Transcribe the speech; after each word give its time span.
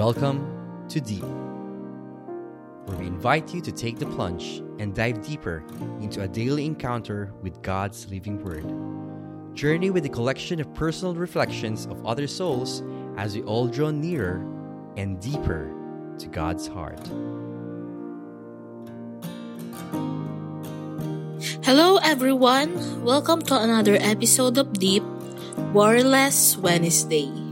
Welcome 0.00 0.88
to 0.88 0.98
Deep, 0.98 1.20
where 2.86 2.96
we 2.96 3.06
invite 3.06 3.52
you 3.52 3.60
to 3.60 3.70
take 3.70 3.98
the 3.98 4.06
plunge 4.06 4.62
and 4.78 4.94
dive 4.94 5.20
deeper 5.20 5.62
into 6.00 6.22
a 6.22 6.26
daily 6.26 6.64
encounter 6.64 7.34
with 7.42 7.60
God's 7.60 8.08
living 8.08 8.42
Word. 8.42 8.64
Journey 9.54 9.90
with 9.90 10.06
a 10.06 10.08
collection 10.08 10.58
of 10.58 10.72
personal 10.72 11.14
reflections 11.14 11.84
of 11.84 12.06
other 12.06 12.26
souls 12.26 12.82
as 13.18 13.36
we 13.36 13.42
all 13.42 13.68
draw 13.68 13.90
nearer 13.90 14.40
and 14.96 15.20
deeper 15.20 15.70
to 16.16 16.28
God's 16.28 16.66
heart. 16.66 17.06
Hello, 21.62 21.98
everyone. 21.98 23.04
Welcome 23.04 23.42
to 23.42 23.60
another 23.60 23.98
episode 24.00 24.56
of 24.56 24.72
Deep 24.72 25.04
Warless 25.74 26.56
Wednesday. 26.56 27.49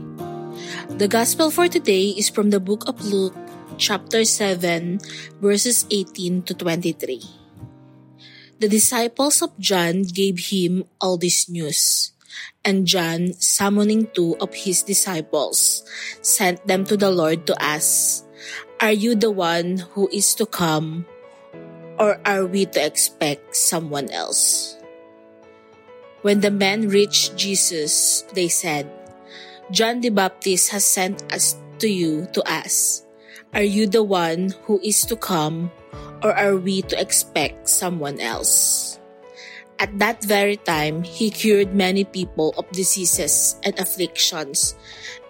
The 0.99 1.07
Gospel 1.07 1.47
for 1.47 1.71
today 1.71 2.11
is 2.11 2.27
from 2.27 2.51
the 2.51 2.59
book 2.59 2.83
of 2.83 2.99
Luke, 3.07 3.31
chapter 3.79 4.27
7, 4.27 4.99
verses 5.39 5.87
18 5.87 6.43
to 6.43 6.51
23. 6.51 7.23
The 8.59 8.67
disciples 8.67 9.39
of 9.39 9.55
John 9.55 10.03
gave 10.03 10.51
him 10.51 10.83
all 10.99 11.15
this 11.15 11.47
news. 11.47 12.11
And 12.67 12.83
John, 12.83 13.31
summoning 13.39 14.11
two 14.11 14.35
of 14.43 14.51
his 14.51 14.83
disciples, 14.83 15.87
sent 16.19 16.67
them 16.67 16.83
to 16.91 16.99
the 16.99 17.15
Lord 17.15 17.47
to 17.47 17.55
ask, 17.63 18.27
Are 18.83 18.91
you 18.91 19.15
the 19.15 19.31
one 19.31 19.87
who 19.95 20.11
is 20.11 20.35
to 20.35 20.45
come, 20.45 21.07
or 21.95 22.19
are 22.27 22.43
we 22.43 22.67
to 22.75 22.79
expect 22.83 23.55
someone 23.55 24.11
else? 24.11 24.75
When 26.27 26.43
the 26.43 26.51
men 26.51 26.91
reached 26.91 27.39
Jesus, 27.39 28.27
they 28.35 28.51
said, 28.51 28.98
John 29.69 30.01
the 30.01 30.09
Baptist 30.09 30.73
has 30.73 30.81
sent 30.83 31.21
us 31.29 31.53
to 31.77 31.85
you 31.85 32.25
to 32.33 32.41
ask, 32.49 33.05
Are 33.53 33.61
you 33.61 33.85
the 33.85 34.01
one 34.01 34.57
who 34.65 34.81
is 34.81 35.05
to 35.05 35.15
come, 35.15 35.69
or 36.25 36.33
are 36.33 36.57
we 36.57 36.81
to 36.89 36.97
expect 36.99 37.69
someone 37.69 38.19
else? 38.19 38.97
At 39.77 39.93
that 40.01 40.25
very 40.25 40.57
time, 40.57 41.03
he 41.05 41.29
cured 41.29 41.77
many 41.77 42.03
people 42.03 42.57
of 42.57 42.65
diseases 42.73 43.61
and 43.61 43.77
afflictions 43.79 44.73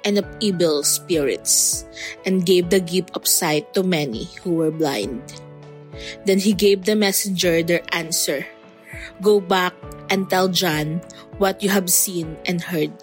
and 0.08 0.18
of 0.18 0.26
evil 0.40 0.88
spirits, 0.88 1.84
and 2.26 2.48
gave 2.48 2.72
the 2.72 2.80
gift 2.80 3.12
of 3.20 3.28
sight 3.28 3.74
to 3.76 3.84
many 3.84 4.32
who 4.42 4.56
were 4.56 4.72
blind. 4.72 5.22
Then 6.24 6.40
he 6.40 6.56
gave 6.56 6.88
the 6.88 6.96
messenger 6.96 7.62
their 7.62 7.84
answer 7.92 8.48
Go 9.22 9.44
back 9.44 9.76
and 10.10 10.30
tell 10.30 10.48
John 10.48 11.04
what 11.44 11.62
you 11.62 11.68
have 11.70 11.92
seen 11.92 12.40
and 12.48 12.64
heard 12.64 12.96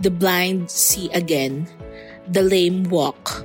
the 0.00 0.10
blind 0.10 0.70
see 0.70 1.10
again, 1.10 1.68
the 2.28 2.42
lame 2.42 2.84
walk. 2.84 3.44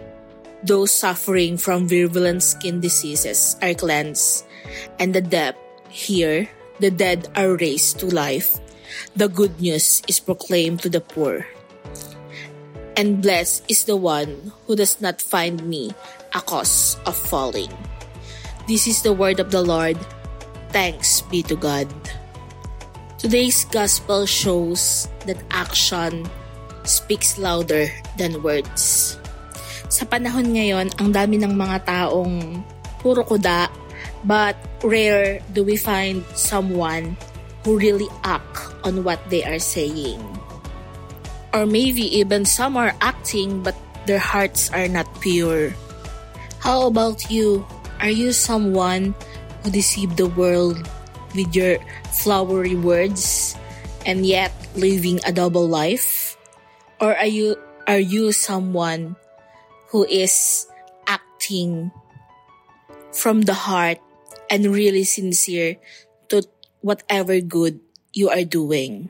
Those 0.63 0.93
suffering 0.93 1.57
from 1.57 1.87
virulent 1.87 2.43
skin 2.43 2.79
diseases 2.79 3.57
are 3.61 3.73
cleansed, 3.73 4.45
and 4.99 5.13
the 5.13 5.21
deaf 5.21 5.55
hear, 5.89 6.47
the 6.79 6.91
dead 6.91 7.29
are 7.35 7.57
raised 7.57 7.99
to 7.99 8.07
life. 8.07 8.59
The 9.15 9.27
good 9.27 9.59
news 9.59 10.01
is 10.07 10.19
proclaimed 10.19 10.81
to 10.81 10.89
the 10.89 11.01
poor. 11.01 11.47
And 12.97 13.21
blessed 13.21 13.65
is 13.69 13.85
the 13.85 13.97
one 13.97 14.51
who 14.67 14.75
does 14.75 14.99
not 15.01 15.21
find 15.21 15.63
me 15.65 15.95
a 16.35 16.41
cause 16.41 16.97
of 17.05 17.15
falling. 17.15 17.71
This 18.67 18.85
is 18.85 19.01
the 19.01 19.13
word 19.13 19.39
of 19.39 19.49
the 19.49 19.63
Lord. 19.63 19.97
Thanks 20.69 21.21
be 21.21 21.41
to 21.43 21.55
God. 21.55 21.87
Today's 23.21 23.69
gospel 23.69 24.25
shows 24.25 25.05
that 25.29 25.37
action 25.53 26.25
speaks 26.89 27.37
louder 27.37 27.85
than 28.17 28.41
words. 28.41 29.13
Sa 29.93 30.09
panahon 30.09 30.57
ngayon, 30.57 30.89
ang 30.97 31.13
dami 31.13 31.37
ng 31.37 31.53
mga 31.53 31.85
taong 31.85 32.65
puro 32.97 33.21
kuda, 33.21 33.69
but 34.25 34.57
rare 34.81 35.37
do 35.53 35.61
we 35.61 35.77
find 35.77 36.25
someone 36.33 37.13
who 37.61 37.77
really 37.77 38.09
act 38.25 38.73
on 38.81 39.05
what 39.05 39.21
they 39.29 39.45
are 39.45 39.61
saying. 39.61 40.17
Or 41.53 41.69
maybe 41.69 42.09
even 42.25 42.41
some 42.41 42.73
are 42.73 42.97
acting 43.05 43.61
but 43.61 43.77
their 44.09 44.17
hearts 44.17 44.73
are 44.73 44.89
not 44.89 45.05
pure. 45.21 45.77
How 46.57 46.89
about 46.89 47.29
you? 47.29 47.69
Are 48.01 48.09
you 48.09 48.33
someone 48.33 49.13
who 49.61 49.69
deceived 49.69 50.17
the 50.17 50.33
world 50.33 50.81
with 51.35 51.55
your 51.55 51.79
flowery 52.11 52.75
words 52.75 53.55
and 54.05 54.25
yet 54.25 54.51
living 54.75 55.19
a 55.25 55.31
double 55.31 55.67
life? 55.67 56.37
Or 56.99 57.15
are 57.15 57.29
you 57.29 57.57
are 57.87 58.01
you 58.01 58.31
someone 58.31 59.15
who 59.89 60.05
is 60.05 60.67
acting 61.07 61.91
from 63.11 63.43
the 63.43 63.57
heart 63.57 63.99
and 64.49 64.69
really 64.69 65.03
sincere 65.03 65.77
to 66.29 66.45
whatever 66.81 67.39
good 67.41 67.79
you 68.13 68.29
are 68.29 68.45
doing? 68.45 69.09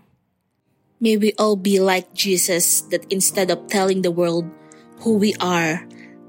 May 1.02 1.18
we 1.18 1.34
all 1.42 1.58
be 1.58 1.82
like 1.82 2.14
Jesus 2.14 2.82
that 2.94 3.10
instead 3.10 3.50
of 3.50 3.66
telling 3.68 4.06
the 4.06 4.14
world 4.14 4.46
who 5.02 5.18
we 5.18 5.34
are, 5.42 5.82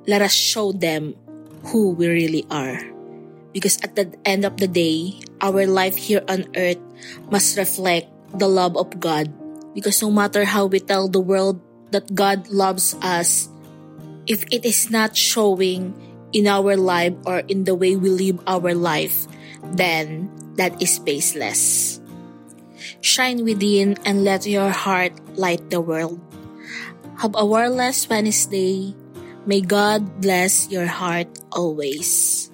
let 0.08 0.22
us 0.24 0.32
show 0.32 0.72
them 0.72 1.14
who 1.68 1.92
we 1.92 2.08
really 2.08 2.46
are. 2.50 2.80
Because 3.52 3.76
at 3.84 3.96
the 3.96 4.08
end 4.24 4.44
of 4.44 4.56
the 4.56 4.66
day, 4.66 5.20
our 5.42 5.66
life 5.66 5.98
here 5.98 6.22
on 6.30 6.46
earth 6.54 6.78
must 7.30 7.58
reflect 7.58 8.06
the 8.38 8.48
love 8.48 8.76
of 8.78 8.98
God. 9.00 9.28
Because 9.74 10.00
no 10.00 10.10
matter 10.10 10.44
how 10.44 10.66
we 10.66 10.78
tell 10.78 11.08
the 11.08 11.20
world 11.20 11.60
that 11.90 12.14
God 12.14 12.48
loves 12.48 12.94
us, 13.02 13.50
if 14.26 14.46
it 14.54 14.64
is 14.64 14.90
not 14.90 15.16
showing 15.16 15.92
in 16.32 16.46
our 16.46 16.76
life 16.76 17.14
or 17.26 17.40
in 17.50 17.64
the 17.64 17.74
way 17.74 17.96
we 17.96 18.08
live 18.08 18.38
our 18.46 18.74
life, 18.74 19.26
then 19.74 20.30
that 20.54 20.80
is 20.80 20.98
baseless. 20.98 22.00
Shine 23.00 23.44
within 23.44 23.98
and 24.04 24.24
let 24.24 24.46
your 24.46 24.70
heart 24.70 25.12
light 25.36 25.70
the 25.70 25.80
world. 25.80 26.20
Have 27.18 27.34
a 27.34 27.44
warless 27.44 28.08
Wednesday. 28.08 28.94
May 29.46 29.60
God 29.60 30.20
bless 30.20 30.70
your 30.70 30.86
heart 30.86 31.26
always. 31.50 32.51